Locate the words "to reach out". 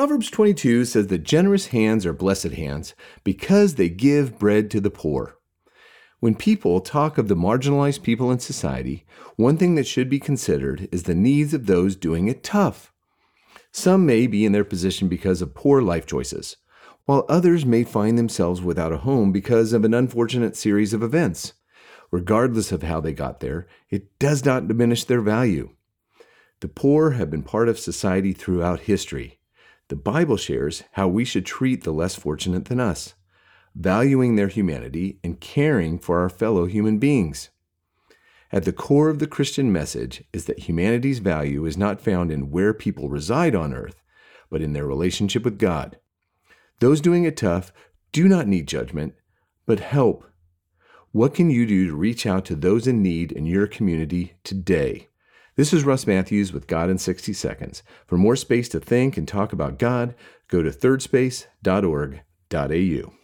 51.88-52.44